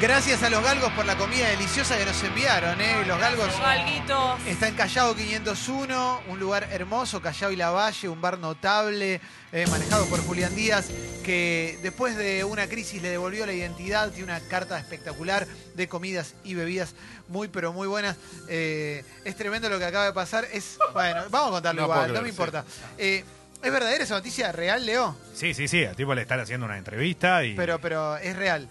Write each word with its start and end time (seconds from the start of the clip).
Gracias 0.00 0.42
a 0.42 0.50
los 0.50 0.62
galgos 0.62 0.92
por 0.92 1.06
la 1.06 1.16
comida 1.16 1.48
deliciosa 1.48 1.96
que 1.96 2.04
nos 2.04 2.22
enviaron, 2.24 2.78
¿eh? 2.80 3.04
Los 3.06 3.18
galgos. 3.18 3.48
Galguitos. 3.58 4.40
Está 4.46 4.68
en 4.68 4.74
Callao 4.74 5.14
501, 5.14 6.22
un 6.28 6.40
lugar 6.40 6.68
hermoso, 6.72 7.22
Callao 7.22 7.52
y 7.52 7.56
la 7.56 7.70
Valle, 7.70 8.08
un 8.08 8.20
bar 8.20 8.38
notable, 8.38 9.20
eh, 9.52 9.66
manejado 9.70 10.04
por 10.06 10.20
Julián 10.20 10.54
Díaz, 10.54 10.88
que 11.24 11.78
después 11.82 12.16
de 12.16 12.44
una 12.44 12.66
crisis 12.66 13.00
le 13.00 13.08
devolvió 13.08 13.46
la 13.46 13.52
identidad, 13.52 14.10
tiene 14.10 14.24
una 14.24 14.40
carta 14.40 14.78
espectacular 14.78 15.46
de 15.74 15.88
comidas 15.88 16.34
y 16.42 16.54
bebidas 16.54 16.94
muy, 17.28 17.48
pero 17.48 17.72
muy 17.72 17.86
buenas. 17.86 18.16
Eh, 18.48 19.04
es 19.24 19.36
tremendo 19.36 19.68
lo 19.70 19.78
que 19.78 19.86
acaba 19.86 20.06
de 20.06 20.12
pasar. 20.12 20.44
Es, 20.52 20.76
bueno, 20.92 21.22
vamos 21.30 21.48
a 21.48 21.52
contarlo 21.52 21.82
No 21.82 21.86
igual, 21.86 22.12
no 22.12 22.20
me 22.20 22.28
sí. 22.28 22.30
importa. 22.30 22.64
Eh, 22.98 23.24
¿Es 23.62 23.72
verdadera 23.72 24.04
esa 24.04 24.14
noticia 24.16 24.52
real, 24.52 24.84
Leo? 24.84 25.16
Sí, 25.34 25.54
sí, 25.54 25.66
sí. 25.68 25.84
Al 25.86 25.96
tipo 25.96 26.14
le 26.14 26.20
están 26.22 26.40
haciendo 26.40 26.66
una 26.66 26.76
entrevista 26.76 27.42
y. 27.44 27.54
Pero, 27.54 27.78
pero 27.78 28.18
es 28.18 28.36
real. 28.36 28.68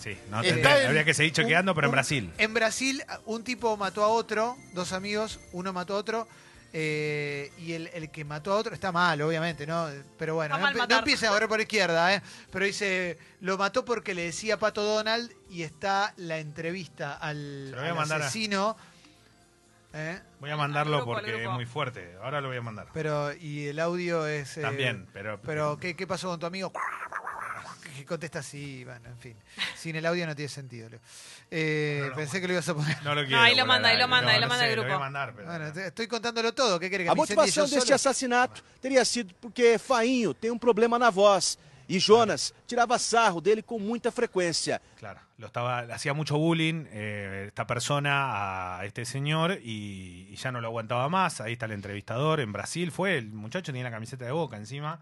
Sí, 0.00 0.16
no, 0.30 0.40
Está 0.40 0.54
tendría- 0.54 0.80
en- 0.80 0.86
habría 0.86 1.04
que 1.04 1.14
seguir 1.14 1.32
chequeando, 1.32 1.74
pero 1.74 1.86
en 1.86 1.90
Un- 1.90 1.92
Brasil. 1.92 2.32
En 2.38 2.54
Brasil, 2.54 3.04
un 3.26 3.44
tipo 3.44 3.76
mató 3.76 4.02
a 4.02 4.08
otro, 4.08 4.56
dos 4.72 4.92
amigos, 4.92 5.38
uno 5.52 5.72
mató 5.74 5.94
a 5.94 5.98
otro, 5.98 6.26
eh, 6.72 7.52
y 7.58 7.72
el, 7.72 7.88
el 7.92 8.10
que 8.10 8.24
mató 8.24 8.52
a 8.52 8.56
otro 8.56 8.72
está 8.72 8.92
mal, 8.92 9.20
obviamente, 9.22 9.66
¿no? 9.66 9.88
Pero 10.18 10.36
bueno, 10.36 10.54
Está 10.54 10.58
no, 10.58 10.62
mal 10.62 10.72
empe- 10.72 10.76
no 10.76 10.82
matar. 10.84 10.98
empiecen 11.00 11.28
a 11.28 11.32
ver 11.32 11.48
por 11.48 11.60
izquierda, 11.60 12.14
¿eh? 12.14 12.22
Pero 12.50 12.64
dice, 12.64 13.18
lo 13.40 13.58
mató 13.58 13.84
porque 13.84 14.14
le 14.14 14.22
decía 14.24 14.58
Pato 14.58 14.82
Donald 14.82 15.30
y 15.50 15.64
está 15.64 16.14
la 16.16 16.38
entrevista 16.38 17.14
al, 17.14 17.66
Se 17.70 17.70
lo 17.72 17.76
voy 17.78 17.86
a 17.86 17.90
al 17.90 17.96
mandar 17.96 18.22
a- 18.22 18.24
asesino. 18.26 18.76
¿eh? 19.92 20.20
Voy 20.38 20.50
a 20.50 20.56
mandarlo 20.56 20.94
Al 20.96 21.02
grupo, 21.02 21.16
al 21.16 21.22
porque 21.22 21.34
es 21.34 21.40
grupo. 21.42 21.54
muy 21.56 21.66
fuerte. 21.66 22.14
Ahora 22.22 22.40
lo 22.40 22.48
voy 22.48 22.56
a 22.58 22.62
mandar. 22.62 22.86
Pero, 22.94 23.34
y 23.34 23.66
el 23.66 23.78
audio 23.80 24.26
es... 24.26 24.56
eh, 24.56 24.60
También, 24.62 25.06
pero. 25.12 25.40
Pero, 25.44 25.76
¿qué, 25.78 25.96
qué 25.96 26.06
pasó 26.06 26.28
con 26.28 26.38
tu 26.40 26.46
amigo? 26.46 26.72
Que 28.00 28.06
contesta 28.06 28.38
así, 28.38 28.82
bueno, 28.84 29.08
en 29.08 29.18
fin. 29.18 29.36
Sin 29.76 29.94
el 29.94 30.06
audio 30.06 30.26
no 30.26 30.34
tiene 30.34 30.48
sentido. 30.48 30.88
Eh, 31.50 31.98
No, 32.02 32.08
no, 32.10 32.16
pensé 32.16 32.40
que 32.40 32.46
lo 32.46 32.54
ibas 32.54 32.68
a 32.68 32.74
poner. 32.74 33.02
No 33.04 33.14
lo 33.14 33.26
quiero. 33.26 33.40
ahí 33.42 33.54
lo 33.54 33.66
manda, 33.66 33.88
ahí 33.90 33.98
lo 33.98 34.08
manda, 34.08 34.28
No, 34.30 34.34
ahí 34.34 34.40
lo 34.40 34.46
no 34.46 34.48
manda 34.48 34.64
a 34.64 34.68
grupo. 34.70 34.98
mandar, 34.98 35.32
pero. 35.34 35.46
Bueno, 35.48 35.72
te- 35.72 35.86
estoy 35.88 36.06
contándolo 36.06 36.52
todo. 36.54 36.78
¿Qué 36.80 36.88
quiere 36.88 37.04
que 37.04 37.10
A 37.10 37.14
motivação 37.14 37.64
deste 37.64 37.80
solo? 37.80 37.94
assassinato 37.96 38.62
teria 38.80 39.04
sido 39.04 39.34
porque 39.40 39.78
Fainho 39.78 40.32
tem 40.32 40.50
um 40.50 40.58
problema 40.58 40.98
na 40.98 41.10
voz 41.10 41.58
e 41.88 41.98
Jonas 41.98 42.54
tirava 42.66 42.98
sarro 42.98 43.40
dele 43.40 43.62
com 43.62 43.78
muita 43.78 44.10
frequência. 44.10 44.80
Claro, 44.98 45.20
lo 45.38 45.48
estaba, 45.48 45.80
hacía 45.92 46.14
mucho 46.14 46.38
bullying 46.38 46.86
eh, 46.90 47.44
esta 47.48 47.66
persona 47.66 48.78
a 48.78 48.84
este 48.86 49.04
señor 49.04 49.58
y, 49.62 50.28
y 50.30 50.36
ya 50.36 50.50
no 50.52 50.60
lo 50.60 50.68
aguantaba 50.68 51.08
más. 51.08 51.40
Ahí 51.40 51.52
está 51.54 51.66
el 51.66 51.72
entrevistador 51.72 52.40
en 52.40 52.52
Brasil. 52.52 52.90
Fue 52.92 53.18
el 53.18 53.26
muchacho 53.32 53.72
tenía 53.72 53.84
la 53.84 53.90
camiseta 53.90 54.24
de 54.24 54.32
Boca 54.32 54.56
encima. 54.56 55.00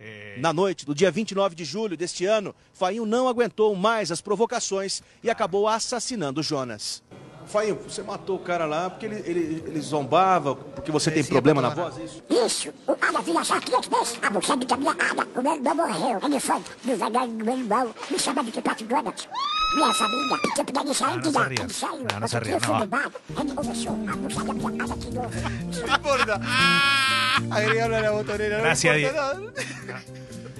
Eh, 0.00 0.36
Na 0.38 0.52
noite 0.52 0.86
do 0.86 0.94
dia 0.94 1.10
29 1.10 1.54
de 1.54 1.64
julho 1.64 1.96
deste 1.96 2.24
ano, 2.24 2.54
Fainho 2.72 3.04
não 3.04 3.28
aguentou 3.28 3.76
mais 3.76 4.10
as 4.10 4.20
provocações 4.22 5.02
e 5.22 5.28
acabou 5.28 5.68
assassinando 5.68 6.42
Jonas. 6.42 7.02
Fainho, 7.50 7.76
você 7.86 8.02
matou 8.02 8.36
o 8.36 8.38
cara 8.38 8.64
lá 8.64 8.88
porque 8.88 9.06
ele, 9.06 9.22
ele, 9.26 9.64
ele 9.66 9.80
zombava, 9.80 10.54
porque 10.54 10.92
você 10.92 11.10
tem 11.10 11.24
problema 11.24 11.60
na 11.60 11.70
voz, 11.70 11.98
é 11.98 12.04
isso? 12.04 12.22
Isso, 12.30 12.74
o 12.86 12.94
cara 12.94 13.20
vira 13.20 13.42
só 13.42 13.60
três 13.60 13.86
vezes 13.86 14.18
a 14.22 14.30
buceta 14.30 14.64
da 14.64 14.76
minha 14.76 14.94
cara. 14.94 15.26
O 15.34 15.42
meu 15.42 15.54
irmão 15.54 15.74
morreu. 15.74 16.20
Ele 16.22 16.40
foi 16.40 16.62
no 16.84 16.96
velório 16.96 17.32
do 17.32 17.44
meu 17.44 17.58
irmão, 17.58 17.94
me 18.08 18.18
chamando 18.18 18.52
de 18.52 18.62
Pato 18.62 18.84
Donuts. 18.84 19.28
Minha 19.74 19.94
família, 19.94 20.38
que 20.64 20.72
deixar 20.72 21.06
Não, 21.06 21.14
ele 21.14 21.22
não 21.22 21.32
lá, 21.32 21.46
ele 21.46 21.72
saiu. 21.72 22.06
Não, 22.12 22.20
não 22.20 22.28
se 22.28 22.38
ria, 22.38 22.54
eu 22.54 22.60
fui 22.60 22.72
não. 22.72 22.78
no 22.78 23.40
ele 23.40 23.52
começou 23.54 23.92
a 23.92 24.16
buceta 24.16 24.44
da 24.44 24.54
minha 24.54 24.70
cara 24.78 24.96
de 24.96 25.10
novo. 25.10 25.30
No 25.86 25.94
importa. 25.94 26.40
Agregarlo 27.50 27.96
a 27.96 28.00
la 28.00 28.10
botonera. 28.12 28.56
no 28.56 28.62
Gracias, 28.62 29.12
nada. 29.12 29.52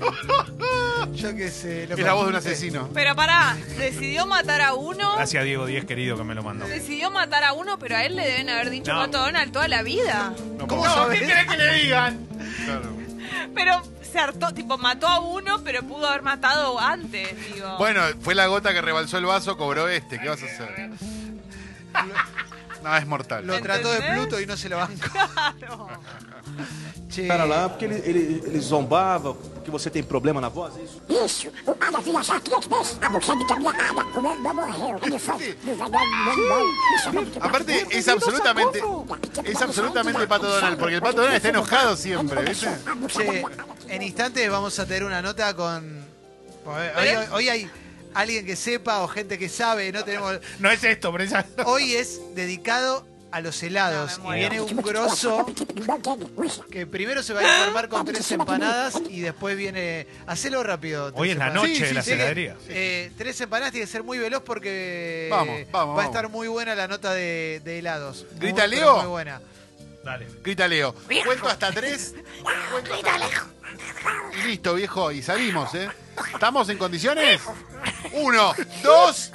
Yo 1.14 1.34
qué 1.34 1.50
sé. 1.50 1.86
loco. 1.86 2.00
Es 2.00 2.06
la 2.06 2.12
voz 2.14 2.24
de 2.24 2.30
un 2.30 2.36
asesino. 2.36 2.88
Pero 2.94 3.14
pará, 3.14 3.56
decidió 3.78 4.26
matar 4.26 4.60
a 4.60 4.74
uno. 4.74 5.14
Gracias 5.16 5.40
a 5.40 5.44
Diego 5.44 5.66
Díez, 5.66 5.84
querido, 5.84 6.16
que 6.16 6.24
me 6.24 6.34
lo 6.34 6.42
mandó. 6.42 6.66
Decidió 6.66 7.10
matar 7.10 7.44
a 7.44 7.52
uno, 7.52 7.78
pero 7.78 7.96
a 7.96 8.04
él 8.04 8.16
le 8.16 8.26
deben 8.26 8.50
haber 8.50 8.70
dicho 8.70 8.92
No. 8.92 9.00
Pato 9.00 9.18
Donald 9.18 9.52
toda 9.52 9.68
la 9.68 9.82
vida. 9.82 10.32
¿Cómo 10.66 10.84
No? 10.84 11.08
¿Qué 11.08 11.20
querés 11.20 11.46
que 11.46 11.56
le 11.56 11.74
digan? 11.74 12.26
Claro. 12.64 12.96
Pero 13.54 13.82
se 14.10 14.18
hartó, 14.18 14.52
tipo, 14.52 14.78
mató 14.78 15.06
a 15.06 15.20
uno, 15.20 15.62
pero 15.62 15.82
pudo 15.82 16.06
haber 16.08 16.22
matado 16.22 16.78
antes, 16.80 17.28
digo. 17.52 17.76
Bueno, 17.78 18.02
fue 18.20 18.34
la 18.34 18.46
gota 18.46 18.72
que 18.72 18.80
rebalsó 18.80 19.18
el 19.18 19.26
vaso, 19.26 19.56
cobró 19.56 19.88
este. 19.88 20.18
¿Qué 20.18 20.28
vas 20.28 20.42
a 20.42 20.46
hacer? 20.46 20.90
No, 22.82 22.96
es 22.96 23.06
mortal. 23.06 23.46
Lo 23.46 23.60
trató 23.60 23.92
de. 23.92 24.00
Pluto 24.12 24.40
y 24.40 24.46
no 24.46 24.56
se 24.56 24.68
lo 24.68 24.76
bancó. 24.78 24.94
Claro. 25.60 25.88
Che, 27.08 27.26
cara 27.26 27.44
lá 27.44 27.68
porque 27.68 27.84
ele, 27.86 28.02
ele, 28.04 28.42
ele 28.46 28.60
zombava, 28.60 29.34
porque 29.34 29.70
você 29.70 29.90
tem 29.90 30.02
problema 30.02 30.40
na 30.40 30.48
voz, 30.48 30.74
é 30.76 30.82
isso? 30.82 31.00
Isso, 31.08 31.48
o 31.66 31.74
cara 31.74 31.98
vezes 31.98 32.14
a 32.16 32.40
meu 33.10 34.54
morreu. 34.54 34.98
Ele 35.02 35.18
foi 35.18 35.56
Aparte, 37.40 37.86
es 37.90 38.08
absolutamente. 38.08 38.80
Es 39.44 39.60
absolutamente 39.62 40.26
Pato 40.26 40.48
Donald, 40.48 40.78
porque 40.78 40.94
el 40.96 41.00
Pato 41.02 41.16
Donald 41.18 41.36
está 41.36 41.48
enojado 41.48 41.96
siempre, 41.96 42.42
¿viste? 42.44 42.68
che, 43.08 43.44
en 43.88 44.02
instantes 44.02 44.50
vamos 44.50 44.78
a 44.78 44.86
tener 44.86 45.04
una 45.04 45.20
nota 45.22 45.54
con. 45.54 46.04
Hoy, 46.64 46.86
hoy- 46.96 47.26
hoy 47.32 47.48
hay 47.48 47.70
alguien 48.14 48.44
que 48.46 48.56
sepa 48.56 49.02
o 49.02 49.08
gente 49.08 49.38
que 49.38 49.48
sabe. 49.48 49.92
No 49.92 50.04
tenemos. 50.04 50.38
No 50.58 50.70
es 50.70 50.82
esto, 50.84 51.10
pero 51.12 51.24
esa- 51.24 51.46
Hoy 51.66 51.94
es 51.94 52.20
dedicado 52.34 53.06
a 53.32 53.40
los 53.40 53.62
helados. 53.62 54.18
No, 54.18 54.34
y 54.34 54.40
viene 54.40 54.60
un 54.60 54.76
grosso 54.78 55.46
que 56.70 56.84
primero 56.86 57.22
se 57.22 57.32
va 57.32 57.40
a 57.40 57.44
informar 57.58 57.88
con 57.88 58.04
tres 58.04 58.28
empanadas 58.32 59.00
y 59.08 59.20
después 59.20 59.56
viene. 59.56 60.06
Hacelo 60.26 60.62
rápido. 60.64 61.12
Hoy 61.14 61.30
es 61.30 61.36
la 61.36 61.50
noche 61.50 61.74
Sí, 61.76 61.80
de 61.82 61.88
sí, 61.88 61.94
las 61.94 62.04
sí. 62.04 62.12
heladerías. 62.12 62.56
Eh, 62.68 63.12
tres 63.16 63.40
empanadas 63.40 63.70
tiene 63.72 63.86
que 63.86 63.92
ser 63.92 64.02
muy 64.02 64.18
veloz 64.18 64.42
porque 64.42 65.28
Vamos, 65.30 65.60
vamos, 65.70 65.98
va 65.98 66.02
a 66.02 66.06
estar 66.06 66.28
muy 66.28 66.48
buena 66.48 66.74
la 66.74 66.88
nota 66.88 67.12
de, 67.14 67.60
de 67.64 67.78
helados. 67.78 68.26
Muy, 68.32 68.40
¿Grita 68.40 68.62
pero 68.64 68.68
Leo? 68.68 68.96
Muy 68.98 69.06
buena. 69.06 69.40
Dale. 70.04 70.26
Grita 70.42 70.66
Leo. 70.66 70.94
Cuento 71.24 71.46
hasta 71.48 71.70
tres. 71.70 72.14
Cuento 72.72 72.94
hasta 72.94 73.18
listo, 74.46 74.74
viejo. 74.74 75.12
Y 75.12 75.22
salimos, 75.22 75.74
¿eh? 75.74 75.88
¿Estamos 76.32 76.68
en 76.68 76.78
condiciones? 76.78 77.40
Uno, 78.12 78.54
dos, 78.82 79.32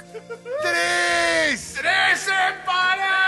tres. 0.62 1.74
¡Tres 1.74 2.28
empanadas! 2.28 3.26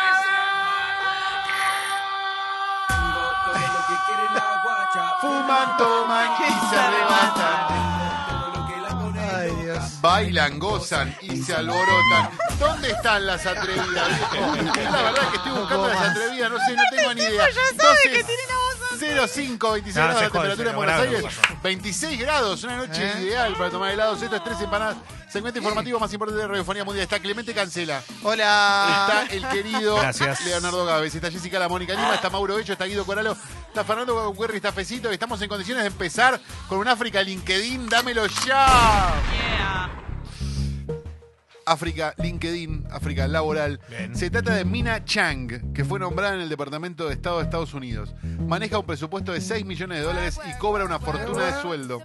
Fuman, 5.20 5.76
toman 5.76 6.30
y 6.38 6.70
se 6.70 6.76
arrebatan. 6.76 7.78
Ay, 9.36 9.50
Dios. 9.62 10.00
Bailan, 10.00 10.58
gozan 10.58 11.16
y 11.20 11.42
se 11.42 11.54
alborotan. 11.54 12.30
¿Dónde 12.58 12.90
están 12.90 13.26
las 13.26 13.44
atrevidas, 13.44 14.08
viejo? 14.08 14.54
La 14.90 15.02
verdad 15.02 15.30
que 15.30 15.36
estoy 15.36 15.52
buscando 15.52 15.88
las 15.88 16.10
atrevidas, 16.10 16.50
no 16.50 16.58
sé, 16.58 16.76
no 16.76 16.82
tengo 16.90 17.14
ni 17.14 17.22
idea. 17.22 17.48
Entonces, 17.48 18.26
05, 18.98 19.72
26 19.72 19.96
No, 19.96 20.02
no 20.02 20.14
grados 20.18 20.32
jode, 20.32 20.48
temperatura 20.48 20.70
en 20.70 20.76
Buenos 20.76 21.00
Aires, 21.00 21.18
no 21.22 21.26
pasa. 21.26 21.40
26 21.62 22.20
grados, 22.20 22.64
una 22.64 22.76
noche 22.76 23.06
¿Eh? 23.18 23.22
ideal 23.22 23.54
para 23.54 23.70
tomar 23.70 23.92
helados. 23.92 24.22
Esto 24.22 24.36
es 24.36 24.44
tres 24.44 24.60
empanadas. 24.60 24.96
Segmento 25.28 25.58
informativo 25.58 26.00
más 26.00 26.12
importante 26.12 26.40
de 26.40 26.48
Radiofonía 26.48 26.84
Mundial. 26.84 27.02
Está 27.04 27.18
Clemente 27.20 27.52
Cancela. 27.52 28.02
Hola. 28.22 29.06
Está 29.08 29.34
el 29.34 29.46
querido 29.48 29.96
Gracias. 29.96 30.40
Leonardo 30.46 30.84
Gávez, 30.86 31.14
está 31.14 31.30
Jessica 31.30 31.58
La 31.58 31.68
Mónica 31.68 31.92
Lima, 31.94 32.14
está 32.14 32.30
Mauro 32.30 32.56
Bello, 32.56 32.72
está 32.72 32.86
Guido 32.86 33.04
Coralo, 33.04 33.36
está 33.66 33.84
Fernando 33.84 34.32
Guerri, 34.32 34.56
está 34.56 34.72
Fecito. 34.72 35.10
y 35.10 35.14
Estamos 35.14 35.40
en 35.42 35.48
condiciones 35.48 35.84
de 35.84 35.88
empezar 35.88 36.40
con 36.66 36.78
un 36.78 36.88
África 36.88 37.22
LinkedIn. 37.22 37.88
Dámelo 37.88 38.26
ya. 38.26 38.44
Yeah. 38.46 39.47
África 41.70 42.14
LinkedIn, 42.18 42.86
África 42.90 43.28
laboral. 43.28 43.80
Bien. 43.88 44.16
Se 44.16 44.30
trata 44.30 44.54
de 44.54 44.64
Mina 44.64 45.04
Chang, 45.04 45.72
que 45.72 45.84
fue 45.84 45.98
nombrada 45.98 46.34
en 46.34 46.40
el 46.40 46.48
Departamento 46.48 47.06
de 47.06 47.14
Estado 47.14 47.38
de 47.38 47.44
Estados 47.44 47.74
Unidos. 47.74 48.14
Maneja 48.22 48.78
un 48.78 48.86
presupuesto 48.86 49.32
de 49.32 49.40
6 49.40 49.64
millones 49.64 49.98
de 49.98 50.04
dólares 50.04 50.40
y 50.48 50.58
cobra 50.58 50.84
una 50.84 50.98
fortuna 50.98 51.44
de 51.44 51.62
sueldo. 51.62 52.02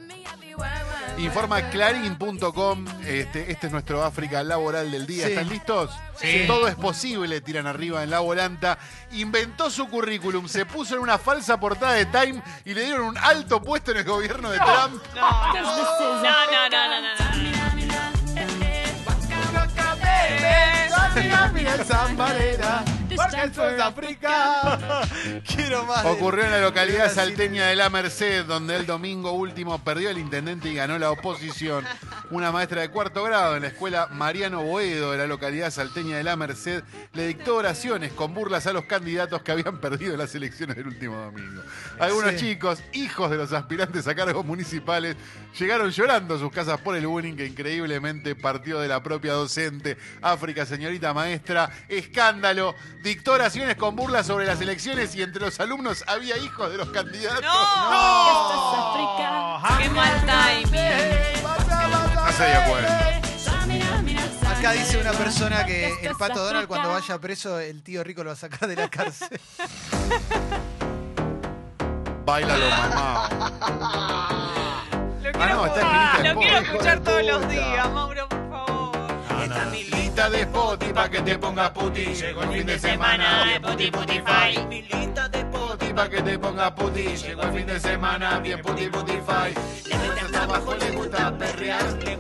Informa 1.17 1.69
clarín.com. 1.69 2.85
Este, 3.05 3.51
este 3.51 3.67
es 3.67 3.71
nuestro 3.71 4.03
África 4.03 4.43
laboral 4.43 4.91
del 4.91 5.05
día. 5.05 5.25
Sí. 5.25 5.31
¿Están 5.31 5.49
listos? 5.49 5.91
Sí. 6.15 6.43
Todo 6.47 6.67
es 6.67 6.75
posible, 6.75 7.41
tiran 7.41 7.67
arriba 7.67 8.03
en 8.03 8.09
la 8.09 8.19
volanta. 8.19 8.77
Inventó 9.11 9.69
su 9.69 9.87
currículum, 9.87 10.47
se 10.47 10.65
puso 10.65 10.95
en 10.95 11.01
una 11.01 11.17
falsa 11.17 11.59
portada 11.59 11.93
de 11.93 12.05
Time 12.07 12.41
y 12.65 12.73
le 12.73 12.85
dieron 12.85 13.07
un 13.07 13.17
alto 13.17 13.61
puesto 13.61 13.91
en 13.91 13.97
el 13.97 14.03
gobierno 14.03 14.49
de 14.49 14.57
Trump. 14.57 15.03
No, 15.15 15.53
no, 15.53 15.61
no, 15.61 16.21
no, 16.23 16.69
no, 16.69 17.01
no, 17.01 17.52
no. 21.15 21.53
que 23.09 23.15
esto 23.33 23.67
es 23.69 23.79
África. 23.81 24.79
Quiero 25.47 25.85
más. 25.85 26.05
Ocurrió 26.05 26.45
en 26.45 26.51
la 26.51 26.61
localidad 26.61 27.11
salteña 27.11 27.67
de 27.67 27.75
La 27.75 27.89
Merced, 27.89 28.45
donde 28.45 28.75
el 28.75 28.85
domingo 28.85 29.31
último 29.31 29.83
perdió 29.83 30.09
el 30.09 30.17
intendente 30.17 30.69
y 30.69 30.75
ganó 30.75 30.97
la 30.99 31.11
oposición. 31.11 31.85
Una 32.31 32.51
maestra 32.51 32.81
de 32.81 32.89
cuarto 32.89 33.23
grado 33.23 33.55
en 33.55 33.63
la 33.63 33.69
escuela 33.69 34.07
Mariano 34.11 34.63
Boedo 34.63 35.11
de 35.11 35.17
la 35.17 35.27
localidad 35.27 35.71
salteña 35.71 36.17
de 36.17 36.23
La 36.23 36.35
Merced 36.35 36.83
le 37.13 37.27
dictó 37.27 37.55
oraciones 37.55 38.11
con 38.13 38.33
burlas 38.33 38.67
a 38.67 38.73
los 38.73 38.85
candidatos 38.85 39.41
que 39.41 39.51
habían 39.51 39.79
perdido 39.79 40.15
las 40.17 40.33
elecciones 40.35 40.75
del 40.75 40.87
último 40.87 41.15
domingo. 41.17 41.61
Algunos 41.99 42.31
Sí. 42.33 42.37
chicos, 42.39 42.79
hijos 42.93 43.29
de 43.31 43.37
los 43.37 43.53
aspirantes 43.53 44.07
a 44.07 44.15
cargos 44.15 44.45
municipales, 44.45 45.15
llegaron 45.57 45.89
llorando 45.91 46.35
a 46.35 46.39
sus 46.39 46.51
casas 46.51 46.79
por 46.81 46.95
el 46.95 47.05
bullying 47.07 47.35
que 47.35 47.45
increíblemente 47.45 48.35
partió 48.35 48.79
de 48.79 48.87
la 48.87 49.01
propia 49.03 49.33
docente. 49.33 49.97
África, 50.21 50.65
señorita 50.65 51.13
maestra, 51.13 51.69
escándalo. 51.87 52.75
Dictó 53.03 53.22
oraciones 53.31 53.75
con 53.75 53.95
burlas 53.95 54.27
sobre 54.27 54.45
las 54.45 54.59
elecciones 54.61 55.15
y 55.15 55.21
entre 55.21 55.41
los 55.45 55.59
alumnos 55.59 56.03
había 56.07 56.37
hijos 56.37 56.69
de 56.71 56.77
los 56.77 56.89
candidatos. 56.89 57.41
¡No! 57.43 57.49
¡Qué 59.79 59.89
mal 59.89 60.25
timing! 60.25 61.43
No 62.15 62.31
se 62.31 62.45
dio 62.47 62.63
cuenta. 62.69 63.09
Acá 64.57 64.71
dice 64.73 64.97
una 64.97 65.11
persona 65.11 65.65
que 65.65 65.93
el 66.01 66.15
pato 66.15 66.43
Donald 66.43 66.67
cuando 66.67 66.89
vaya 66.89 67.17
preso, 67.19 67.59
el 67.59 67.81
tío 67.83 68.03
rico 68.03 68.23
lo 68.23 68.29
va 68.29 68.33
a 68.33 68.37
sacar 68.37 68.67
de 68.69 68.75
la 68.75 68.89
cárcel. 68.89 69.27
Bailalo, 72.25 72.69
mamá. 72.69 73.29
Lo 75.21 75.29
Ah, 75.29 75.33
quiero, 75.33 75.55
no, 75.55 75.65
está 75.65 76.19
lo 76.33 76.39
quiero 76.39 76.57
escuchar 76.59 76.99
todos 77.01 77.23
los 77.25 77.49
días, 77.49 77.89
Mauro, 77.91 78.29
por 78.29 78.49
favor. 78.49 78.95
No, 79.29 79.47
no. 79.47 79.71
Lista 80.23 80.37
de 80.37 80.43
Spotify 80.43 80.93
pa' 80.93 81.09
que 81.09 81.21
te 81.21 81.37
ponga 81.37 81.73
puti. 81.73 82.05
Llegó 82.05 82.43
el 82.43 82.49
fin 82.49 82.65
de 82.65 82.79
semana. 82.79 83.45
de 83.45 83.59
puti 83.59 83.91
puti 83.91 84.21
fight. 84.21 84.59
Puti 85.51 85.93
pa' 85.93 86.09
que 86.09 86.21
te 86.21 86.39
ponga 86.39 86.73
puti. 86.73 87.03
Llegó 87.03 87.41
el 87.43 87.53
fin 87.53 87.67
de 87.67 87.79
semana. 87.79 88.39
Bien 88.39 88.61
puti 88.61 88.87
puti 88.87 89.17
fight. 89.25 89.57
Le 89.85 89.97
gusta 89.97 90.27
trabajo, 90.31 90.75
le 90.75 90.91
gusta 90.91 91.37
perrear. 91.37 91.99
¿Qué 91.99 92.17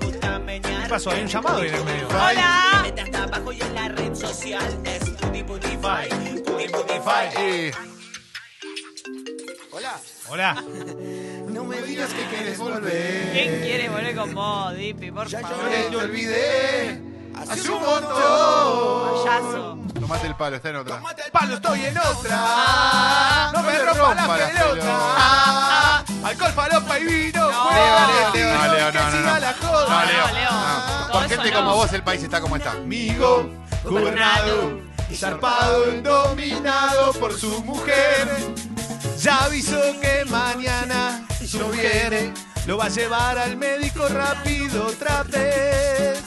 pasó? 0.89 1.11
Hay 1.11 1.21
un 1.21 1.27
llamado 1.27 1.61
ahí 1.61 1.69
en 1.69 1.75
el 1.75 1.85
medio. 1.85 2.07
Hola. 2.09 2.83
Eh, 7.37 7.71
Hola. 10.29 10.63
no 11.47 11.63
me 11.63 11.81
digas 11.83 12.13
que 12.13 12.25
quieres 12.35 12.57
volver. 12.57 13.29
¿Quién 13.31 13.61
quiere 13.61 13.87
volver 13.87 14.15
con 14.15 14.35
vos, 14.35 14.75
Dipi? 14.75 15.09
Por 15.11 15.29
favor. 15.29 15.69
te 15.89 15.95
olvidé. 15.95 17.12
Hace 17.49 17.69
un 17.71 17.81
montón. 17.81 19.23
Payaso. 19.23 19.77
Tomate 19.99 20.27
el 20.27 20.35
palo, 20.35 20.55
está 20.57 20.69
en 20.69 20.75
otra. 20.77 21.01
Palo, 21.31 21.55
estoy 21.55 21.85
en 21.85 21.97
otra. 21.97 23.51
No 23.53 23.63
me 23.63 23.79
rompa 23.79 24.37
la 24.37 24.47
pelota. 24.47 26.03
Alcohol, 26.23 26.51
falopa 26.53 26.99
y 26.99 27.03
vino. 27.03 27.51
No. 27.51 27.71
Leo, 28.33 28.53
No, 28.53 28.91
no, 28.91 29.11
no, 29.11 29.21
no. 29.21 30.05
Leo. 30.05 31.11
Por 31.11 31.29
gente 31.29 31.51
como 31.51 31.75
vos, 31.75 31.93
el 31.93 32.03
país 32.03 32.23
está 32.23 32.41
como 32.41 32.55
está. 32.55 32.71
Amigo, 32.71 33.49
gobernado 33.83 34.79
y 35.09 35.15
zarpado, 35.15 35.85
dominado 36.01 37.13
por 37.13 37.37
su 37.37 37.63
mujer. 37.63 38.27
Ya 39.19 39.43
avisó 39.45 39.79
que 40.01 40.25
mañana 40.25 41.25
no 41.57 41.67
viene, 41.69 42.33
lo 42.65 42.77
va 42.77 42.85
a 42.85 42.89
llevar 42.89 43.37
al 43.37 43.55
médico 43.57 44.07
rápido 44.09 44.87
otra 44.87 45.23
vez. 45.23 46.19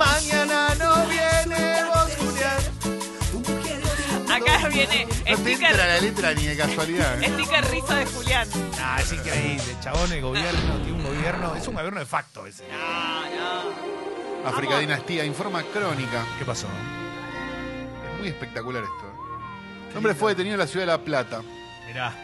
Mañana 0.00 0.74
no 0.76 1.06
viene, 1.08 1.84
vos 1.84 2.16
Julián. 2.16 2.60
Acá 4.30 4.68
viene 4.68 5.06
No 5.28 5.36
te 5.36 5.52
entra 5.52 5.86
la 5.86 6.00
letra 6.00 6.32
ni 6.32 6.46
de 6.46 6.56
casualidad. 6.56 7.22
¿eh? 7.22 7.28
sticker 7.28 7.70
risa 7.70 7.96
de 7.96 8.06
Julián. 8.06 8.48
Ah, 8.80 8.96
es 8.98 9.12
increíble. 9.12 9.76
Chabón, 9.82 10.10
el 10.10 10.22
gobierno, 10.22 10.76
tiene 10.82 10.92
un 10.92 11.04
gobierno. 11.04 11.54
Es 11.54 11.68
un 11.68 11.74
gobierno 11.74 12.00
de 12.00 12.06
facto 12.06 12.46
ese. 12.46 12.64
No, 12.68 12.78
no. 14.42 14.48
África 14.48 14.78
Dinastía, 14.78 15.26
informa 15.26 15.62
crónica. 15.64 16.24
¿Qué 16.38 16.46
pasó? 16.46 16.66
Es 18.10 18.18
muy 18.20 18.28
espectacular 18.28 18.82
esto. 18.82 19.04
¿eh? 19.04 19.90
El 19.90 19.96
hombre 19.98 20.14
fue 20.14 20.32
detenido 20.32 20.54
en 20.54 20.60
la 20.60 20.66
ciudad 20.66 20.86
de 20.86 20.92
La 20.92 21.04
Plata. 21.04 21.42
Mirá. 21.86 22.14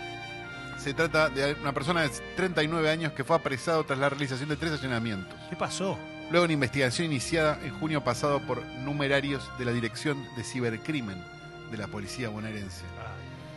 Se 0.78 0.94
trata 0.94 1.28
de 1.28 1.52
una 1.61 1.75
persona 1.75 2.00
de 2.02 2.08
39 2.37 2.88
años 2.88 3.12
que 3.12 3.23
fue 3.23 3.37
apresado 3.37 3.84
tras 3.84 3.99
la 3.99 4.08
realización 4.08 4.49
de 4.49 4.56
tres 4.56 4.73
allanamientos. 4.73 5.38
¿Qué 5.50 5.56
pasó? 5.56 5.99
Luego 6.31 6.43
de 6.43 6.44
una 6.46 6.52
investigación 6.55 7.06
iniciada 7.06 7.58
en 7.62 7.78
junio 7.78 8.02
pasado 8.02 8.40
por 8.40 8.64
numerarios 8.81 9.49
de 9.58 9.64
la 9.64 9.73
Dirección 9.73 10.26
de 10.37 10.43
Cibercrimen 10.43 11.23
de 11.70 11.76
la 11.76 11.87
Policía 11.87 12.28
bonaerense. 12.28 12.82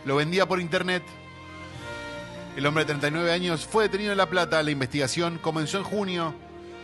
Lo 0.06 0.16
vendía 0.18 0.46
por 0.48 0.60
internet. 0.62 1.04
El 2.56 2.66
hombre 2.66 2.84
de 2.84 2.90
39 2.90 3.32
años 3.32 3.66
fue 3.66 3.84
detenido 3.84 4.12
en 4.12 4.18
La 4.18 4.28
Plata. 4.30 4.62
La 4.64 4.72
investigación 4.72 5.38
comenzó 5.40 5.78
en 5.78 5.84
junio. 5.84 6.36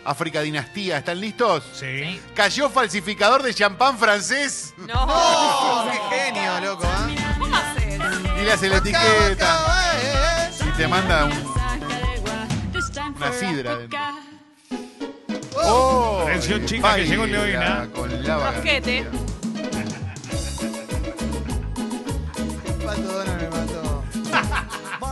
África 0.06 0.42
Dinastía, 0.42 1.00
¿están 1.00 1.20
listos? 1.20 1.64
Sí. 1.74 2.22
Cayó 2.36 2.70
falsificador 2.70 3.42
de 3.42 3.56
champán 3.56 3.98
francés 3.98 4.72
No. 4.78 4.94
¡Oh, 4.96 5.90
qué 6.12 6.16
genio, 6.16 6.60
loco! 6.62 6.84
¿eh? 6.86 7.16
¿Cómo 7.40 7.56
haces? 7.56 8.00
y 8.40 8.44
le 8.46 8.52
hace 8.52 8.70
la 8.70 8.78
etiqueta 8.78 9.60
y 10.68 10.78
te 10.78 10.88
manda 10.88 11.26
un- 11.26 11.56
una 13.16 13.32
sidra. 13.34 13.78
dentro. 13.78 14.00
¡Oh! 15.68 16.22
Atención, 16.28 16.66
chica, 16.66 16.96
que 16.96 17.06
llegó 17.06 17.24
el 17.26 17.32
Leoina. 17.32 17.88
Con 17.94 18.24
la 18.24 18.52
Rosquete. 18.52 19.08
Pato 22.86 23.02
Donald 23.02 23.42
me 23.42 23.50
mató. 23.50 24.04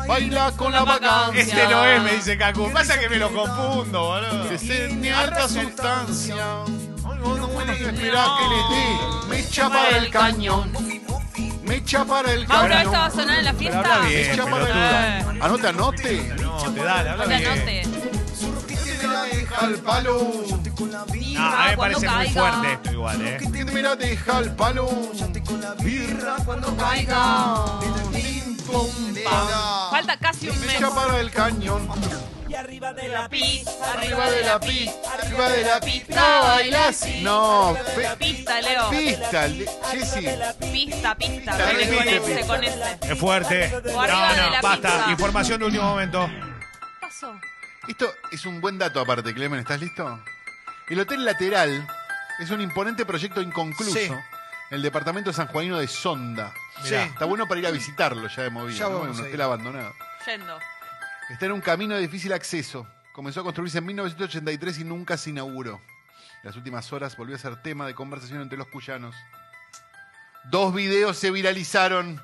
Baila 0.08 0.52
con 0.56 0.72
la 0.72 0.84
vacancia. 0.84 1.42
Este 1.42 1.68
no 1.68 1.86
es, 1.86 2.02
me 2.04 2.12
dice 2.14 2.38
Cacu. 2.38 2.72
Pasa 2.72 3.00
que 3.00 3.10
me 3.10 3.18
lo 3.18 3.32
confundo, 3.34 4.04
boludo. 4.04 4.50
Se 4.50 4.58
siente 4.58 5.12
harta 5.12 5.48
sustancia. 5.48 6.36
No 7.04 7.48
puede 7.50 7.74
esperar 7.74 8.28
que 8.38 8.48
le 8.50 8.76
dé. 8.76 8.98
Me 9.30 9.40
echa 9.40 9.70
para 9.70 9.98
el 9.98 10.10
cañón. 10.10 10.72
Me 11.64 11.76
echa 11.78 12.04
para 12.06 12.32
el 12.34 12.46
Mauro, 12.48 12.74
¿esto 12.76 12.92
va 12.92 13.06
a 13.06 13.10
cañón. 13.10 13.20
sonar 13.22 13.40
en 13.40 13.46
la 13.46 13.54
Pero 13.54 13.60
fiesta? 13.72 13.80
habla 13.96 14.00
Me 14.04 14.10
bien, 14.16 14.32
echa 14.32 14.46
para 14.46 15.20
el 15.32 15.42
Anote, 15.42 15.68
anote. 15.68 16.34
No, 16.42 16.58
te 16.74 16.84
da, 16.84 17.00
habla 17.00 17.16
No 17.16 17.24
te 17.24 17.38
bien. 17.38 17.48
anote. 17.52 18.03
Deja 19.54 19.66
al 19.66 19.76
palo. 19.80 20.32
Ah, 21.38 21.64
a 21.64 21.66
mí 21.66 21.70
me 21.70 21.76
Cuando 21.76 22.00
parece 22.00 22.08
muy 22.10 22.26
caiga. 22.26 22.42
fuerte 22.42 22.74
esto 22.74 22.92
igual, 22.92 23.22
¿eh? 23.28 23.40
Me 23.72 23.82
la 23.82 23.96
deja 23.96 24.38
al 24.38 24.56
palo. 24.56 24.90
Birra 25.80 26.36
cuando 26.46 26.76
caiga. 26.76 27.56
Pim, 28.12 28.58
pum, 28.58 28.90
pam. 29.24 29.48
Falta 29.92 30.18
casi 30.18 30.50
un 30.50 30.60
Me 30.60 30.66
mes. 30.68 30.76
echa 30.76 30.90
para 30.90 31.20
el 31.20 31.32
cañón. 31.32 31.88
Arriba 32.56 32.94
de 32.94 33.10
la 33.10 33.28
pista, 33.28 33.72
Arriba 33.94 34.30
de 34.30 34.44
la 34.44 34.60
pista, 34.60 35.14
arriba 35.20 35.50
de 35.50 35.64
la 35.64 35.80
pista, 35.82 36.40
baila 36.40 36.88
así. 36.88 37.22
No, 37.22 37.76
Pista, 38.20 38.62
Leo. 38.62 38.90
pista, 38.92 39.48
le- 39.48 39.66
Jessy. 39.92 40.28
Pista, 40.72 41.16
pista. 41.16 41.58
Te 41.58 41.66
repite, 41.74 41.96
con 41.98 42.08
ese, 42.08 42.20
pista. 42.22 42.48
con 42.48 42.64
ese. 42.64 42.98
Es 43.14 43.20
fuerte. 43.20 43.70
No, 43.84 44.08
no, 44.08 44.62
basta. 44.62 45.06
Información 45.10 45.60
de 45.60 45.66
último 45.66 45.84
momento. 45.84 46.28
¿Qué 46.30 46.96
pasó? 47.02 47.34
Esto 47.88 48.14
es 48.32 48.46
un 48.46 48.62
buen 48.62 48.78
dato 48.78 49.00
aparte, 49.00 49.34
Clemen, 49.34 49.60
¿estás 49.60 49.80
listo? 49.82 50.24
El 50.88 51.00
Hotel 51.00 51.26
Lateral 51.26 51.88
es 52.40 52.50
un 52.50 52.62
imponente 52.62 53.06
proyecto 53.06 53.42
inconcluso 53.42 53.94
Sí. 53.94 54.06
en 54.06 54.22
el 54.72 54.82
departamento 54.82 55.34
sanjuanino 55.34 55.78
de 55.80 55.88
Sonda. 55.88 56.54
Sí. 56.84 56.96
Está 56.96 57.26
bueno 57.26 57.48
para 57.48 57.60
ir 57.60 57.68
a 57.68 57.72
visitarlo 57.72 58.28
ya 58.28 58.44
de 58.44 58.50
movida, 58.50 58.78
Ya 58.78 58.86
¿no? 58.90 59.00
vamos 59.00 59.18
un 59.18 59.24
a 59.24 59.28
hotel 59.28 59.36
ir. 59.36 59.42
abandonado. 59.42 59.94
Yendo. 60.26 60.60
Está 61.30 61.46
en 61.46 61.52
un 61.52 61.62
camino 61.62 61.96
de 61.96 62.02
difícil 62.02 62.34
acceso. 62.34 62.88
Comenzó 63.14 63.42
a 63.42 63.44
construirse 63.44 63.78
en 63.78 63.86
1983 63.86 64.80
y 64.80 64.84
nunca 64.84 65.18
se 65.18 65.30
inauguró. 65.30 65.80
En 66.42 66.48
las 66.50 66.56
últimas 66.56 66.92
horas 66.92 67.16
volvió 67.16 67.36
a 67.36 67.40
ser 67.40 67.62
tema 67.62 67.86
de 67.86 67.94
conversación 67.94 68.42
entre 68.42 68.58
los 68.58 68.68
cuyanos. 68.68 69.16
Dos 70.46 70.74
videos 70.74 71.18
se 71.18 71.32
viralizaron. 71.32 72.22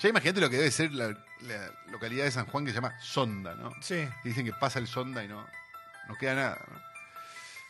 Ya 0.00 0.08
imagínate 0.08 0.40
lo 0.40 0.50
que 0.50 0.56
debe 0.58 0.70
ser 0.70 0.92
la, 0.92 1.16
la 1.42 1.70
localidad 1.90 2.24
de 2.24 2.30
San 2.30 2.46
Juan 2.46 2.64
que 2.64 2.70
se 2.70 2.76
llama 2.76 2.94
Sonda, 3.00 3.54
¿no? 3.54 3.72
Sí, 3.80 4.06
Y 4.24 4.28
dicen 4.28 4.44
que 4.44 4.52
pasa 4.52 4.78
el 4.78 4.86
Sonda 4.86 5.24
y 5.24 5.28
no, 5.28 5.46
no 6.08 6.14
queda 6.18 6.34
nada. 6.34 6.58
¿no? 6.70 6.80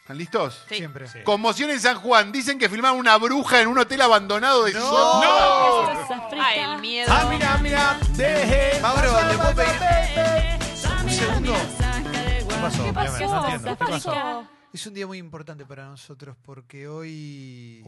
¿Están 0.01 0.19
listos? 0.19 0.65
Sí. 0.69 0.77
siempre. 0.77 1.07
Sí. 1.09 1.21
Conmoción 1.23 1.71
en 1.71 1.81
San 1.81 1.97
Juan. 2.01 2.33
Dicen 2.33 2.59
que 2.59 2.69
filmaron 2.69 2.99
una 2.99 3.17
bruja 3.17 3.61
en 3.61 3.69
un 3.69 3.79
hotel 3.79 4.01
abandonado 4.01 4.65
de 4.65 4.73
Sonda. 4.73 5.29
Ah, 6.33 6.55
el 6.55 6.81
miedo. 6.81 7.13
Ah, 7.13 7.29
mira, 7.31 7.59
mira. 7.59 8.01
Deje. 8.17 8.81
Mauro, 8.81 9.17
¿te 9.29 9.37
puedo 9.37 9.55
pedir 9.55 11.05
un 11.05 11.11
segundo? 11.11 11.55
¿Qué 12.49 12.55
pasó? 12.61 12.85
¿Qué 12.85 12.93
pasó? 12.93 13.27
No 13.27 13.45
entiendo. 13.45 13.77
¿Qué 13.79 13.85
¿Qué 13.85 13.91
pasó? 13.93 14.49
Es 14.73 14.87
un 14.87 14.95
día 14.95 15.07
muy 15.07 15.19
importante 15.19 15.65
para 15.65 15.87
nosotros 15.87 16.37
porque 16.45 16.89
hoy 16.89 17.85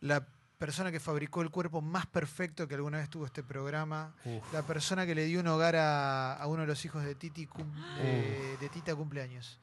la 0.00 0.24
persona 0.58 0.90
que 0.90 1.00
fabricó 1.00 1.42
el 1.42 1.50
cuerpo 1.50 1.80
más 1.82 2.06
perfecto 2.06 2.66
que 2.66 2.74
alguna 2.74 2.98
vez 2.98 3.10
tuvo 3.10 3.26
este 3.26 3.42
programa, 3.42 4.14
Uf. 4.24 4.52
la 4.52 4.62
persona 4.62 5.04
que 5.06 5.14
le 5.14 5.24
dio 5.26 5.40
un 5.40 5.46
hogar 5.48 5.76
a, 5.76 6.32
a 6.34 6.46
uno 6.46 6.62
de 6.62 6.66
los 6.68 6.82
hijos 6.84 7.04
de 7.04 7.14
Titi 7.14 7.46
cum- 7.46 7.72
de, 8.02 8.56
de 8.58 8.68
Tita 8.70 8.94
cumpleaños. 8.94 9.58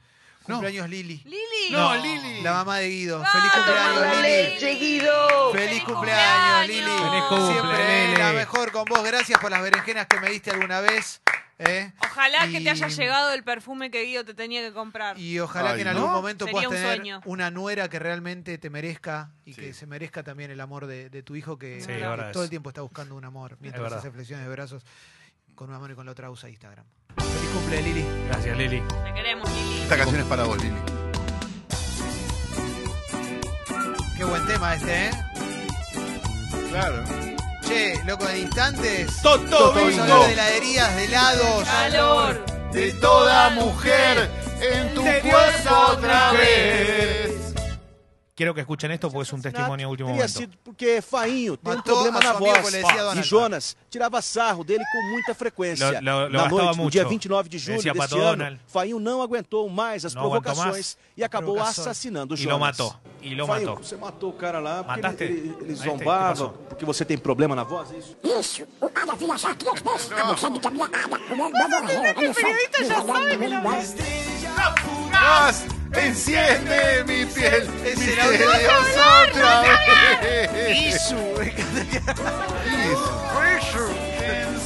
No. 0.45 0.55
Cumpleaños 0.55 0.89
Lili. 0.89 1.21
Lili. 1.23 1.71
No, 1.71 1.95
Lili. 1.95 2.41
La 2.41 2.51
mamá 2.53 2.79
de 2.79 2.89
Guido. 2.89 3.23
Ah, 3.25 3.31
Feliz 3.31 3.51
cumpleaños, 3.53 4.61
Lili. 4.61 4.79
Guido. 4.79 5.51
Feliz 5.53 5.83
cumpleaños, 5.85 6.67
Lili. 6.67 6.81
Feliz 6.81 7.23
cumple, 7.29 7.53
Siempre 7.53 8.07
Lili. 8.07 8.17
la 8.17 8.33
mejor 8.33 8.71
con 8.73 8.83
vos. 8.85 9.03
Gracias 9.05 9.39
por 9.39 9.49
las 9.51 9.61
berenjenas 9.61 10.05
que 10.07 10.19
me 10.19 10.29
diste 10.29 10.51
alguna 10.51 10.81
vez. 10.81 11.21
¿Eh? 11.59 11.91
Ojalá 12.01 12.47
que 12.47 12.61
te 12.61 12.69
haya 12.69 12.87
llegado 12.87 13.33
el 13.33 13.43
perfume 13.43 13.91
que 13.91 14.03
Guido 14.03 14.25
te 14.25 14.33
tenía 14.33 14.61
que 14.61 14.73
comprar. 14.73 15.17
Y 15.19 15.39
ojalá 15.39 15.71
Ay, 15.71 15.75
que 15.75 15.81
en 15.81 15.93
¿no? 15.95 15.99
algún 15.99 16.11
momento 16.13 16.45
Sería 16.45 16.61
puedas 16.67 16.71
un 16.71 16.75
tener 16.77 16.95
sueño. 16.97 17.21
una 17.25 17.51
nuera 17.51 17.89
que 17.89 17.99
realmente 17.99 18.57
te 18.57 18.69
merezca 18.69 19.31
y 19.45 19.53
Sí. 19.53 19.61
que 19.61 19.73
se 19.73 19.85
merezca 19.87 20.23
también 20.23 20.51
el 20.51 20.59
amor 20.61 20.87
de, 20.87 21.09
de 21.09 21.23
tu 21.23 21.35
hijo 21.35 21.57
que, 21.57 21.79
Sí, 21.81 21.87
que 21.87 21.95
es 21.95 22.01
verdad 22.01 22.31
todo 22.31 22.43
el 22.43 22.49
tiempo 22.49 22.69
está 22.69 22.81
buscando 22.81 23.15
un 23.15 23.25
amor 23.25 23.57
mientras 23.59 23.91
hace 23.93 24.11
flexiones 24.11 24.45
de 24.45 24.51
brazos 24.51 24.83
con 25.55 25.69
una 25.69 25.79
mano 25.79 25.93
y 25.93 25.95
con 25.95 26.05
la 26.05 26.11
otra 26.11 26.29
usa 26.31 26.49
Instagram. 26.49 26.85
Feliz 27.17 27.49
cumple, 27.53 27.81
Lili. 27.81 28.05
Gracias, 28.27 28.57
Lili. 28.57 28.81
Te 29.05 29.13
queremos, 29.13 29.49
Lili. 29.51 29.81
Esta 29.83 29.97
canción 29.97 30.19
es 30.21 30.25
para 30.27 30.43
vos, 30.45 30.61
Lili. 30.63 30.75
Qué 34.17 34.23
buen 34.25 34.45
tema 34.47 34.75
este, 34.75 35.07
¿eh? 35.07 35.11
Claro. 36.69 37.03
Che, 37.65 38.01
loco, 38.05 38.27
en 38.27 38.41
instantes. 38.41 39.21
Toto 39.21 39.73
Vamos 39.73 39.97
a 39.97 40.03
hablar 40.03 40.27
de 40.27 40.33
heladerías, 40.33 40.95
de 40.95 41.03
helados. 41.05 41.63
Calor. 41.63 42.45
de 42.73 42.91
toda 42.93 43.49
mujer 43.51 44.29
en 44.61 44.93
tu 44.93 45.01
cuerpo 45.01 45.75
otra 45.91 46.31
vez. 46.33 47.32
Quiero 48.35 48.51
que 48.55 48.61
escuchen 48.61 48.89
esto 48.89 49.11
porque 49.11 49.27
es 49.27 49.33
un 49.33 49.43
testimonio 49.43 49.87
último 49.89 50.09
Teria 50.09 50.23
momento. 50.23 50.39
sido 50.39 50.57
porque 50.63 51.03
Fainho 51.03 51.55
tem 51.55 51.71
um 51.71 51.75
Matou 51.75 51.93
problema 51.93 52.17
a 52.17 52.23
na 52.23 52.29
sua 52.31 52.37
amiga, 52.39 52.61
voz. 52.61 53.17
E. 53.19 53.21
Jonas 53.21 53.77
tirava 53.91 54.21
sarro 54.23 54.63
dele 54.63 54.83
com 54.91 55.01
muita 55.11 55.35
frequência. 55.35 56.01
Lo- 56.01 56.01
lo- 56.01 56.29
lo 56.29 56.33
na 56.39 56.49
noite, 56.49 56.77
no 56.79 56.89
dia 56.89 57.05
29 57.05 57.47
de 57.47 57.59
julho 57.59 57.77
Decía 57.77 57.93
deste 57.93 58.09
Pato 58.09 58.19
ano, 58.19 58.37
Donald. 58.37 58.59
Fainho 58.65 58.99
não 58.99 59.21
aguentou 59.21 59.69
mais 59.69 60.03
as 60.03 60.15
Não 60.15 60.23
aguentou 60.23 60.41
provocações 60.41 60.73
mais. 60.73 60.97
e 61.15 61.23
acabou 61.23 61.53
Provocações. 61.53 61.87
assassinando 61.87 62.33
o 62.33 62.35
E 62.35 62.41
Jonas. 62.41 62.53
lo 62.57 62.59
matou. 62.59 62.95
E 63.21 63.35
lo 63.35 63.45
Fainho, 63.45 63.67
matou. 63.69 63.83
você 63.83 63.95
matou 63.97 64.29
o 64.31 64.33
cara 64.33 64.59
lá 64.59 64.83
porque 64.83 65.01
Mataste? 65.01 65.23
ele, 65.25 65.33
ele, 65.33 65.47
ele 65.49 65.53
Aí 65.59 65.65
tem, 65.65 65.75
zombava, 65.75 66.23
que 66.23 66.29
passou? 66.29 66.49
porque 66.69 66.85
você 66.85 67.05
tem 67.05 67.17
problema 67.19 67.55
na 67.55 67.63
voz, 67.63 67.91
é 67.91 67.97
isso? 67.97 68.17
Isso, 68.23 68.63
o 68.81 68.85
Ada 68.87 69.13
Vila 69.15 69.37
já 69.37 69.53
três 69.53 69.79
vezes. 69.79 70.11
A 70.11 70.25
moça 70.25 70.49
que 70.49 70.69
minha 70.71 70.85
Ada, 70.85 71.19
o 71.31 71.35
meu 71.35 71.49
morreu. 71.51 72.03
Ele 72.17 72.33
foi 72.33 72.51
Gas, 72.51 72.73
enciende 72.81 73.37
mi 73.37 73.47
piel. 73.47 73.73
Es 75.49 75.72
mis 77.05 77.37
el 77.37 78.19
audio 78.19 78.31
de 78.31 78.57
dedos 78.57 78.87
otra 79.29 79.61
vez. 79.61 80.95
Isu. 80.95 81.15
Isu. 83.57 83.85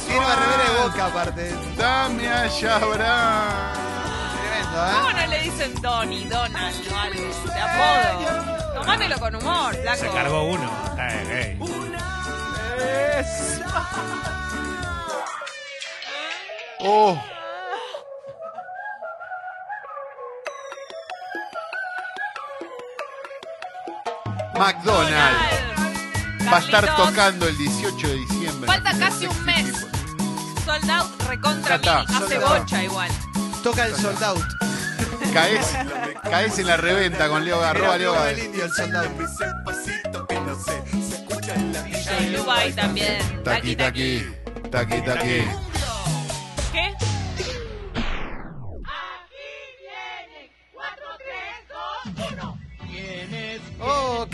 Tiene 0.06 0.24
una 0.24 0.36
remera 0.36 0.64
de 0.64 0.70
boca 0.82 1.06
aparte. 1.06 1.54
Dame 1.76 2.28
a 2.28 2.46
Shabra. 2.48 3.72
Tremendo, 4.40 4.78
¿Cómo 4.94 5.10
¿eh? 5.10 5.14
no 5.14 5.26
le 5.26 5.38
dicen 5.42 5.74
Donny, 5.82 6.24
Donald 6.24 6.92
o 6.92 6.96
algo? 6.96 7.22
De 7.52 7.60
apodo. 7.60 8.74
Tomátelo 8.74 9.18
con 9.18 9.34
humor, 9.36 9.74
flaco. 9.76 9.98
Se 9.98 10.08
cargó 10.08 10.42
uno. 10.44 10.70
Eh, 10.98 11.56
eh. 11.58 11.58
Oh. 16.80 17.20
McDonald's 24.58 25.38
va 26.50 26.56
a 26.56 26.60
estar 26.60 26.96
tocando 26.96 27.46
el 27.46 27.56
18 27.56 28.08
de 28.08 28.14
diciembre. 28.14 28.66
Falta 28.66 28.98
casi 28.98 29.26
un 29.26 29.44
mes. 29.44 29.86
Sold 30.64 30.90
out 30.90 31.22
recontra 31.28 31.78
mil. 31.78 31.88
Hace 31.88 32.38
bocha 32.38 32.82
igual. 32.84 33.10
Toca 33.62 33.86
el 33.86 33.94
sold 33.96 34.22
out. 34.22 34.44
Caes, 35.32 35.66
caes 36.22 36.58
en 36.58 36.66
la 36.66 36.76
reventa 36.76 37.28
con 37.28 37.44
Leo 37.44 37.60
Garroba. 37.60 37.96
Era 37.96 37.98
Leo 37.98 38.10
amigo 38.12 38.24
Gar- 38.24 38.34
del 38.36 38.44
indio 38.46 38.64
el 38.64 38.72
sold 38.72 38.96
out. 38.96 39.10
Y 42.20 42.26
Dubai 42.34 42.72
también. 42.72 43.18
Taqui, 43.44 43.76
taqui, 43.76 44.26
taqui, 44.70 45.00
taqui. 45.02 45.44
¿Qué? 46.72 46.94
Oh, 51.72 52.57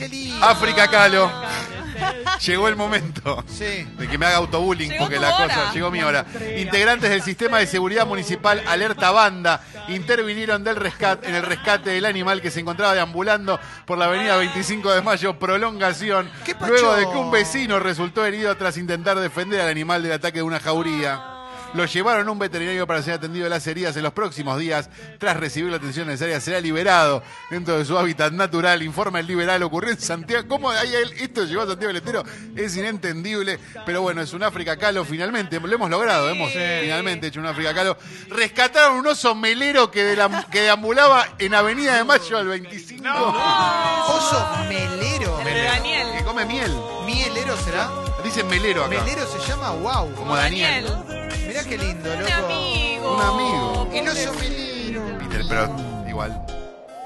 qué 0.05 0.17
lindo. 0.17 0.47
África 0.47 0.89
Calo. 0.89 1.31
Llegó 2.45 2.69
el 2.69 2.77
momento. 2.77 3.45
Sí. 3.47 3.87
De 3.97 4.09
que 4.09 4.19
me 4.19 4.27
haga 4.27 4.37
autobullying 4.37 4.91
Llegó 4.91 5.05
porque 5.05 5.17
tu 5.17 5.23
la 5.23 5.37
hora. 5.37 5.55
cosa 5.55 5.73
llegó 5.73 5.91
mi 5.91 6.03
hora. 6.03 6.27
Integrantes 6.59 7.11
del 7.11 7.23
sistema 7.23 7.59
de 7.59 7.67
seguridad 7.67 8.07
municipal 8.07 8.63
Alerta 8.67 9.11
Banda 9.13 9.61
intervinieron 9.89 10.65
del 10.65 10.77
rescate, 10.77 11.29
en 11.29 11.35
el 11.35 11.43
rescate 11.43 11.91
del 11.91 12.05
animal 12.05 12.41
que 12.41 12.51
se 12.51 12.61
encontraba 12.61 12.95
deambulando 12.95 13.61
por 13.85 13.99
la 13.99 14.07
avenida 14.07 14.37
25 14.37 14.93
de 14.93 15.03
Mayo, 15.03 15.39
prolongación, 15.39 16.31
luego 16.67 16.97
de 16.97 17.03
que 17.03 17.17
un 17.17 17.31
vecino 17.31 17.79
resultó 17.79 18.25
herido 18.25 18.57
tras 18.57 18.77
intentar 18.77 19.19
defender 19.19 19.61
al 19.61 19.69
animal 19.69 20.03
del 20.03 20.13
ataque 20.13 20.39
de 20.39 20.43
una 20.43 20.61
jauría. 20.61 21.34
Lo 21.75 21.85
llevaron 21.87 22.29
a 22.29 22.31
un 22.31 22.39
veterinario 22.39 22.87
para 22.87 23.03
ser 23.03 23.15
atendido 23.15 23.45
de 23.45 23.51
las 23.51 23.67
heridas 23.67 23.97
en 23.97 24.05
los 24.05 24.13
próximos 24.13 24.59
días. 24.61 24.89
Tras 25.19 25.37
recibir 25.37 25.71
la 25.71 25.79
atención 25.79 26.07
necesaria, 26.07 26.41
será 26.41 26.61
liberado 26.61 27.23
dentro 27.51 27.77
de 27.77 27.85
su 27.85 27.99
hábitat 27.99 28.33
natural. 28.33 28.83
Informa 28.83 29.19
el 29.21 29.27
liberal. 29.27 29.63
Ocurrió 29.65 29.91
en 29.91 30.01
Santiago. 30.01 30.47
¿Cómo 30.49 30.71
hay 30.71 30.93
esto 31.21 31.45
llegó 31.45 31.63
a 31.63 31.67
Santiago 31.67 31.89
del 31.89 31.97
Estero? 31.97 32.23
Es 32.55 32.77
inentendible. 32.77 33.59
Pero 33.85 34.03
bueno, 34.03 34.23
es 34.23 34.33
un 34.33 34.45
África 34.45 34.77
Calo 34.77 35.05
finalmente. 35.05 35.59
Lo 35.59 35.75
hemos 35.75 35.91
logrado. 35.91 36.29
Hemos 36.31 36.53
finalmente 36.53 37.27
hecho 37.27 37.41
un 37.41 37.47
África 37.47 37.75
Calo. 37.75 37.97
Rescataron 38.29 38.97
un 38.99 39.07
oso 39.09 39.35
melero 39.35 39.91
que, 39.91 40.05
de 40.05 40.15
la- 40.17 40.47
que 40.51 40.61
deambulaba 40.63 41.27
en 41.39 41.55
Avenida 41.55 41.97
de 41.97 42.05
Mayo 42.05 42.39
al 42.39 42.47
25. 42.47 43.09
Oso 44.09 44.49
melero. 44.69 45.39
Daniel. 45.39 46.07
Que 46.19 46.25
come 46.25 46.45
miel. 46.45 46.71
¿Mielero 47.05 47.57
será? 47.59 47.91
Dicen 48.23 48.47
melero 48.49 48.85
acá. 48.85 49.01
Melero 49.03 49.27
se 49.27 49.39
llama 49.51 49.71
wow. 49.73 50.15
Como 50.15 50.37
Daniel. 50.37 50.87
Mirá 51.55 51.69
qué 51.69 51.79
lindo, 51.79 52.11
Un 52.13 52.19
loco. 52.21 52.33
amigo. 52.35 53.15
Un 53.15 53.21
amigo. 53.21 53.89
El 53.93 54.09
oso 54.09 54.33
melero. 54.35 55.19
Peter, 55.21 55.43
pero 55.49 55.77
igual. 56.09 56.45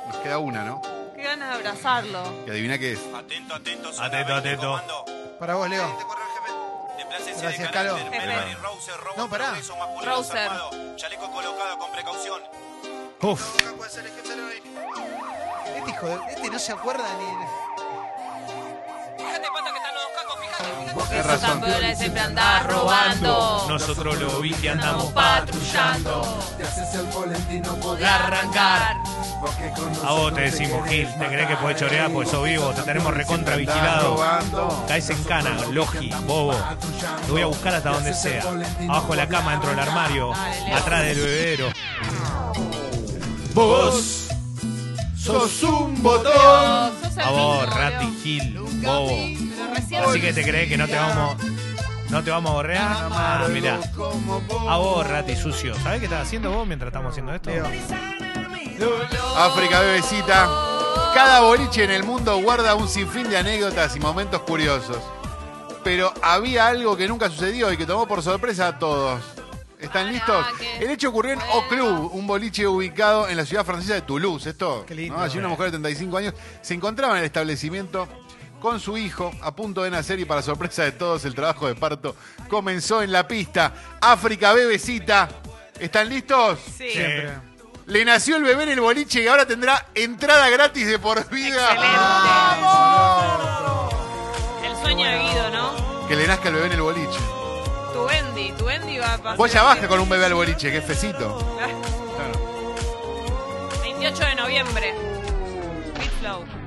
Nos 0.07 0.17
queda 0.23 0.39
una, 0.39 0.65
¿no? 0.65 0.81
Qué 1.15 1.23
ganas 1.23 1.51
de 1.51 1.55
abrazarlo. 1.57 2.23
Y 2.47 2.51
adivina 2.51 2.79
qué 2.79 2.93
es. 2.95 3.01
Atento, 3.15 3.55
atento, 3.55 3.91
Atento, 4.01 4.35
atento. 4.35 4.81
Para 5.39 5.57
vos, 5.57 5.69
Leo. 5.69 5.95
Gracias, 7.39 7.71
Calo. 7.73 7.99
Jefe. 7.99 8.57
No, 9.19 9.29
pará. 9.29 9.53
Rouser. 10.03 10.51
Chaleco 10.97 11.31
colocado 11.31 11.79
con 11.79 11.93
precaución. 11.93 12.41
Uf. 13.21 13.55
Este 13.55 13.69
hijo 15.91 16.07
de... 16.07 16.19
Este 16.33 16.51
no 16.51 16.59
se 16.59 16.73
acuerda 16.73 17.05
ni... 17.19 17.68
Tenés 20.95 21.11
Esos 21.13 21.27
razón. 21.27 21.61
campeones 21.61 21.99
siempre 21.99 22.21
andás 22.21 22.67
robando. 22.67 23.67
Nosotros 23.69 24.19
lo 24.19 24.41
vi 24.41 24.53
que 24.55 24.71
andamos 24.71 25.13
patrullando. 25.13 26.39
de 27.99 28.07
arrancar. 28.07 28.97
A 30.05 30.13
vos 30.13 30.35
te 30.35 30.41
decimos, 30.43 30.89
Gil, 30.89 31.09
¿te 31.19 31.27
crees 31.27 31.49
que 31.49 31.57
podés 31.57 31.77
chorear? 31.79 32.11
Pues 32.11 32.29
sos 32.29 32.45
vivo, 32.45 32.71
te 32.71 32.83
tenemos 32.83 33.15
recontra 33.15 33.57
vigilado. 33.57 34.17
Caes 34.89 35.11
en 35.11 35.23
cana, 35.25 35.57
logi, 35.71 36.11
bobo. 36.27 36.55
Te 37.27 37.33
voy 37.33 37.43
a 37.43 37.47
buscar 37.47 37.75
hasta 37.75 37.91
donde 37.91 38.15
sea. 38.15 38.43
Abajo 38.89 39.13
de 39.13 39.17
la 39.17 39.29
cama, 39.29 39.53
dentro 39.53 39.71
del 39.71 39.79
armario, 39.81 40.33
atrás 40.75 41.05
del 41.05 41.19
bebedero. 41.19 41.69
Vos 43.55 44.29
sos 45.17 45.63
un 45.63 46.03
botón. 46.03 46.93
Sos 47.03 47.17
el 47.17 47.23
A 47.23 47.31
vos, 47.31 47.75
Rati. 47.75 48.19
Gil, 48.23 48.59
bobo. 48.59 49.48
Recién 49.81 50.03
Así 50.05 50.21
que 50.21 50.33
te 50.33 50.43
crees 50.43 50.69
que 50.69 50.77
no 50.77 50.87
te 50.87 50.97
vamos. 50.97 51.37
¿No 52.11 52.25
te 52.25 52.31
vamos 52.31 52.51
a 52.51 52.55
borrear? 52.55 52.87
Ah, 53.13 53.47
mira. 53.51 53.79
A 54.69 54.77
vos, 54.79 55.07
Rati 55.07 55.37
sucio. 55.37 55.75
¿Sabés 55.81 55.99
qué 56.01 56.07
estás 56.07 56.27
haciendo 56.27 56.51
vos 56.51 56.67
mientras 56.67 56.89
estamos 56.89 57.11
haciendo 57.13 57.35
esto? 57.35 57.51
África 59.37 59.81
bebecita. 59.81 60.49
Cada 61.15 61.41
boliche 61.41 61.85
en 61.85 61.91
el 61.91 62.05
mundo 62.05 62.39
guarda 62.41 62.75
un 62.75 62.89
sinfín 62.89 63.29
de 63.29 63.37
anécdotas 63.39 63.95
y 63.97 64.01
momentos 64.01 64.43
curiosos. 64.43 64.99
Pero 65.85 66.13
había 66.23 66.67
algo 66.69 66.97
que 66.97 67.09
nunca 67.09 67.29
sucedió 67.31 67.73
y 67.73 67.77
que 67.77 67.87
tomó 67.87 68.07
por 68.07 68.23
sorpresa 68.23 68.69
a 68.69 68.79
todos. 68.79 69.21
¿Están 69.79 70.09
listos? 70.13 70.45
que- 70.59 70.85
El 70.85 70.91
hecho 70.91 71.09
ocurrió 71.11 71.35
en. 71.35 71.39
O 71.53 71.69
Club, 71.69 72.11
un 72.13 72.27
boliche 72.27 72.67
ubicado 72.67 73.29
en 73.29 73.37
la 73.37 73.45
ciudad 73.47 73.65
francesa 73.65 73.95
de 73.95 74.03
Toulouse. 74.03 74.51
Esto, 74.51 74.85
Qué 74.87 74.95
lindo. 74.95 75.17
¿no? 75.17 75.23
Allí 75.23 75.39
una 75.39 75.49
mujer 75.49 75.67
de 75.67 75.71
35 75.73 76.17
años 76.17 76.35
se 76.63 76.75
encontraba 76.75 77.13
en 77.15 77.21
el 77.21 77.25
establecimiento 77.27 78.09
con 78.61 78.81
su 78.81 78.97
hijo 78.99 79.33
a 79.43 79.55
punto 79.55 79.83
de 79.83 79.91
nacer 79.91 80.19
y 80.21 80.25
para 80.25 80.43
sorpresa 80.43 80.83
de 80.85 80.93
todos 80.93 81.25
el 81.25 81.35
trabajo 81.35 81.67
de 81.67 81.75
parto 81.75 82.17
comenzó 82.49 83.03
en 83.03 83.13
la 83.13 83.27
pista. 83.27 83.73
África 84.01 84.53
bebecita. 84.53 85.29
¿Están 85.79 86.09
listos? 86.09 86.59
Sí. 86.77 86.91
Siempre. 86.91 87.33
Le 87.87 88.05
nació 88.05 88.37
el 88.37 88.43
bebé 88.43 88.65
en 88.65 88.69
el 88.71 88.81
boliche 88.81 89.23
y 89.23 89.29
ahora 89.29 89.47
tendrá 89.47 89.87
entrada 89.95 90.51
gratis 90.51 90.87
de 90.87 90.99
por 90.99 91.27
vida. 91.31 91.73
Excelente. 91.73 91.97
El 94.67 94.77
sueño 94.83 95.09
de 95.09 95.19
Guido, 95.19 95.51
¿no? 95.51 96.07
Que 96.07 96.17
le 96.17 96.27
nazca 96.27 96.49
el 96.49 96.55
bebé 96.57 96.67
en 96.67 96.73
el 96.73 96.83
boliche. 96.83 97.19
Tu 97.95 98.05
Bendy, 98.05 98.53
tu 98.59 98.65
Bendy 98.67 98.99
va 98.99 99.15
a 99.15 99.19
pasar. 99.19 99.37
Vos 99.39 99.51
ya 99.53 99.63
baja 99.63 99.89
con 99.89 100.01
un 100.01 100.09
bebé 100.09 100.27
al 100.27 100.35
boliche, 100.35 100.71
que 100.71 100.79
es 100.79 100.85
fecito. 100.85 101.39
28 103.83 104.25
de 104.25 104.35
noviembre. 104.35 104.95
Beat 105.99 106.11
Flow. 106.21 106.58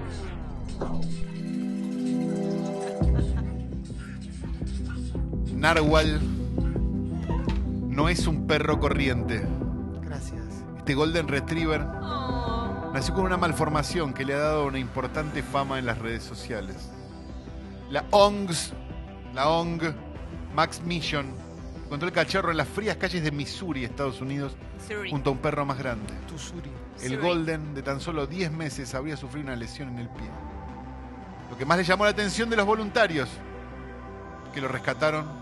Narwhal 5.62 6.20
no 7.88 8.10
es 8.10 8.26
un 8.26 8.48
perro 8.48 8.80
corriente. 8.80 9.46
Gracias. 10.02 10.42
Este 10.80 10.96
Golden 10.96 11.28
Retriever 11.28 11.82
Oh. 12.02 12.90
nació 12.96 13.14
con 13.14 13.26
una 13.26 13.38
malformación 13.38 14.12
que 14.12 14.26
le 14.26 14.34
ha 14.34 14.40
dado 14.40 14.66
una 14.66 14.80
importante 14.80 15.44
fama 15.44 15.78
en 15.78 15.86
las 15.86 16.00
redes 16.00 16.24
sociales. 16.24 16.90
La 17.92 18.06
ONGS, 18.10 18.74
la 19.36 19.50
ONG 19.50 19.94
Max 20.56 20.82
Mission, 20.84 21.28
encontró 21.86 22.08
el 22.08 22.14
cachorro 22.14 22.50
en 22.50 22.58
las 22.58 22.68
frías 22.68 22.98
calles 22.98 23.22
de 23.24 23.30
Missouri, 23.32 23.84
Estados 23.86 24.20
Unidos, 24.20 24.58
Suri. 24.88 25.12
junto 25.12 25.30
a 25.30 25.34
un 25.34 25.40
perro 25.40 25.64
más 25.64 25.78
grande. 25.78 26.12
Tusuri. 26.28 26.72
El 27.04 27.12
Suri. 27.12 27.18
Golden, 27.18 27.76
de 27.76 27.84
tan 27.84 28.00
solo 28.00 28.26
10 28.26 28.52
meses, 28.52 28.96
habría 28.96 29.16
sufrido 29.16 29.46
una 29.46 29.56
lesión 29.56 29.90
en 29.90 30.00
el 30.00 30.10
pie. 30.10 30.28
Lo 31.52 31.56
que 31.58 31.66
más 31.68 31.78
le 31.78 31.84
llamó 31.84 32.06
la 32.06 32.10
atención 32.10 32.50
de 32.50 32.56
los 32.56 32.66
voluntarios 32.66 33.30
que 34.56 34.60
lo 34.60 34.68
rescataron 34.68 35.40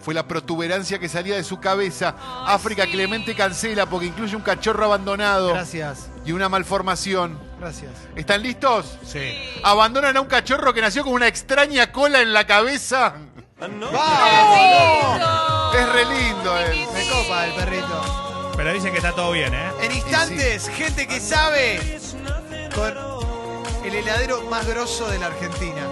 fue 0.00 0.14
la 0.14 0.26
protuberancia 0.26 0.98
que 0.98 1.08
salía 1.08 1.36
de 1.36 1.44
su 1.44 1.60
cabeza. 1.60 2.14
Ay, 2.18 2.54
África 2.54 2.84
sí. 2.84 2.92
Clemente 2.92 3.34
cancela 3.34 3.86
porque 3.86 4.06
incluye 4.06 4.34
un 4.34 4.42
cachorro 4.42 4.84
abandonado 4.86 5.48
Gracias. 5.54 6.08
y 6.24 6.32
una 6.32 6.48
malformación. 6.48 7.38
Gracias. 7.58 7.92
¿Están 8.16 8.42
listos? 8.42 8.96
Sí. 9.04 9.34
Abandonan 9.62 10.16
a 10.16 10.20
un 10.20 10.26
cachorro 10.28 10.72
que 10.72 10.80
nació 10.80 11.04
con 11.04 11.12
una 11.12 11.28
extraña 11.28 11.92
cola 11.92 12.22
en 12.22 12.32
la 12.32 12.46
cabeza. 12.46 13.14
¡Vamos! 13.58 13.90
Es 15.74 15.88
re 15.92 16.04
lindo, 16.06 16.58
eh. 16.58 16.86
Me 16.94 17.08
copa 17.08 17.46
el 17.46 17.54
perrito. 17.54 18.52
Pero 18.56 18.72
dicen 18.72 18.90
que 18.92 18.98
está 18.98 19.12
todo 19.12 19.32
bien, 19.32 19.52
¿eh? 19.54 19.70
En 19.82 19.92
instantes, 19.92 20.68
gente 20.70 21.06
que 21.06 21.20
sabe 21.20 21.98
con 22.74 22.94
el 23.84 23.94
heladero 23.94 24.42
más 24.50 24.66
grosso 24.66 25.08
de 25.08 25.18
la 25.18 25.26
Argentina. 25.26 25.82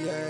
yeah. 0.00 0.28